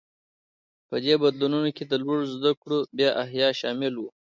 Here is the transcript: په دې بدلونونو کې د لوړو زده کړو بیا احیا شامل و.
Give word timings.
په 0.87 0.95
دې 1.05 1.15
بدلونونو 1.21 1.69
کې 1.75 1.83
د 1.87 1.93
لوړو 2.03 2.25
زده 2.35 2.51
کړو 2.61 2.79
بیا 2.97 3.09
احیا 3.23 3.47
شامل 3.59 3.93
و. 3.97 4.03